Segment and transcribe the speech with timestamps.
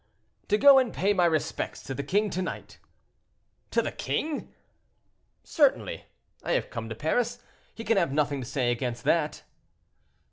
[0.47, 2.79] "To go and pay my respects to the king to night."
[3.69, 4.51] "To the king?"
[5.43, 6.05] "Certainly;
[6.41, 9.43] I have come to Paris—he can have nothing to say against that."